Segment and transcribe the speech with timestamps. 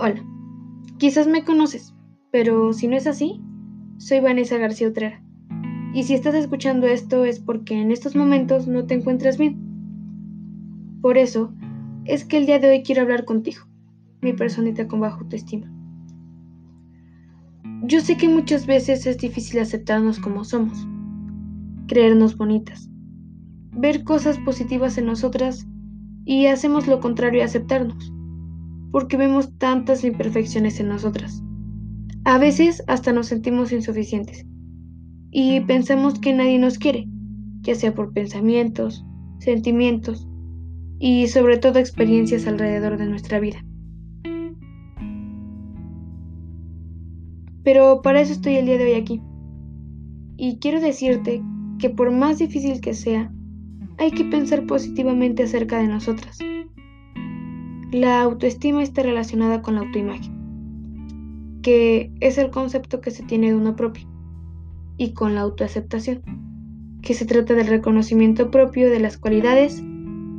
[0.00, 0.24] Hola,
[0.98, 1.92] quizás me conoces,
[2.30, 3.42] pero si no es así,
[3.96, 5.20] soy Vanessa García Utrera.
[5.92, 9.58] Y si estás escuchando esto es porque en estos momentos no te encuentras bien.
[11.02, 11.52] Por eso
[12.04, 13.62] es que el día de hoy quiero hablar contigo,
[14.20, 15.68] mi personita con bajo autoestima.
[17.82, 20.78] Yo sé que muchas veces es difícil aceptarnos como somos,
[21.88, 22.88] creernos bonitas,
[23.72, 25.66] ver cosas positivas en nosotras
[26.24, 28.12] y hacemos lo contrario a aceptarnos
[28.90, 31.42] porque vemos tantas imperfecciones en nosotras.
[32.24, 34.46] A veces hasta nos sentimos insuficientes
[35.30, 37.06] y pensamos que nadie nos quiere,
[37.60, 39.04] ya sea por pensamientos,
[39.38, 40.26] sentimientos
[40.98, 43.64] y sobre todo experiencias alrededor de nuestra vida.
[47.62, 49.20] Pero para eso estoy el día de hoy aquí.
[50.36, 51.42] Y quiero decirte
[51.78, 53.30] que por más difícil que sea,
[53.98, 56.38] hay que pensar positivamente acerca de nosotras
[57.92, 63.54] la autoestima está relacionada con la autoimagen, que es el concepto que se tiene de
[63.54, 64.06] uno propio,
[64.98, 66.22] y con la autoaceptación,
[67.02, 69.82] que se trata del reconocimiento propio de las cualidades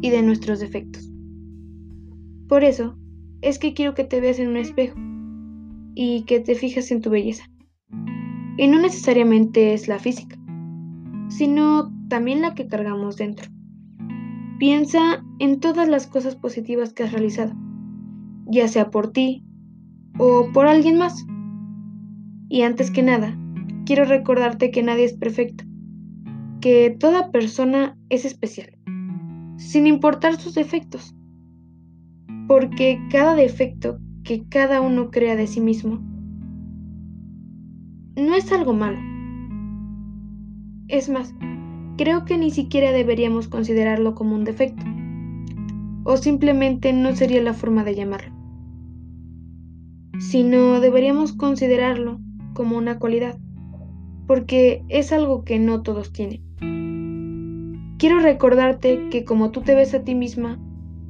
[0.00, 1.08] y de nuestros defectos.
[2.48, 2.96] Por eso,
[3.42, 4.98] es que quiero que te veas en un espejo
[5.94, 7.44] y que te fijas en tu belleza.
[8.58, 10.36] Y no necesariamente es la física,
[11.28, 13.50] sino también la que cargamos dentro.
[14.58, 17.54] Piensa en todas las cosas positivas que has realizado,
[18.46, 19.44] ya sea por ti
[20.18, 21.26] o por alguien más.
[22.48, 23.36] Y antes que nada,
[23.84, 25.64] quiero recordarte que nadie es perfecto,
[26.60, 28.78] que toda persona es especial,
[29.58, 31.14] sin importar sus defectos,
[32.48, 36.00] porque cada defecto que cada uno crea de sí mismo
[38.16, 38.98] no es algo malo.
[40.88, 41.34] Es más,
[41.96, 44.84] creo que ni siquiera deberíamos considerarlo como un defecto,
[46.04, 48.32] o simplemente no sería la forma de llamarlo,
[50.18, 52.20] sino deberíamos considerarlo
[52.52, 53.38] como una cualidad,
[54.26, 56.42] porque es algo que no todos tienen.
[57.98, 60.60] Quiero recordarte que como tú te ves a ti misma,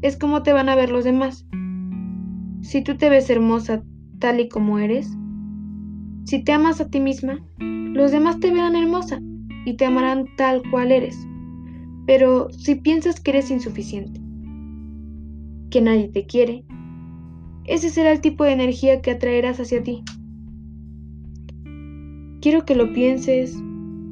[0.00, 1.46] es como te van a ver los demás.
[2.62, 3.82] Si tú te ves hermosa
[4.18, 5.14] tal y como eres,
[6.24, 9.20] si te amas a ti misma, los demás te verán hermosa
[9.64, 11.26] y te amarán tal cual eres.
[12.06, 14.20] Pero si piensas que eres insuficiente,
[15.70, 16.64] que nadie te quiere,
[17.64, 20.02] ese será el tipo de energía que atraerás hacia ti.
[22.40, 23.56] Quiero que lo pienses,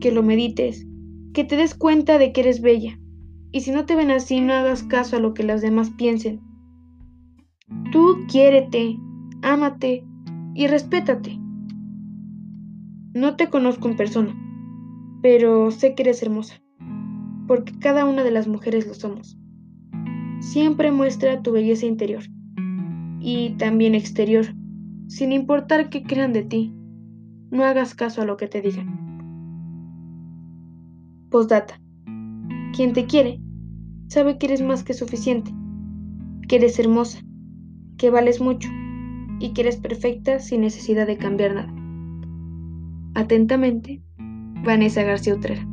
[0.00, 0.86] que lo medites,
[1.32, 2.98] que te des cuenta de que eres bella.
[3.50, 6.40] Y si no te ven así, no hagas caso a lo que los demás piensen.
[7.90, 8.98] Tú quiérete,
[9.42, 10.04] ámate
[10.54, 11.38] y respétate.
[13.14, 14.47] No te conozco en persona,
[15.22, 16.62] pero sé que eres hermosa,
[17.46, 19.38] porque cada una de las mujeres lo somos.
[20.40, 22.22] Siempre muestra tu belleza interior
[23.20, 24.46] y también exterior,
[25.08, 26.74] sin importar qué crean de ti.
[27.50, 28.98] No hagas caso a lo que te digan.
[31.30, 31.80] Postdata.
[32.74, 33.40] Quien te quiere
[34.08, 35.52] sabe que eres más que suficiente,
[36.48, 37.20] que eres hermosa,
[37.96, 38.68] que vales mucho
[39.40, 41.74] y que eres perfecta sin necesidad de cambiar nada.
[43.14, 44.02] Atentamente,
[44.62, 45.66] Vanessa García Utrera.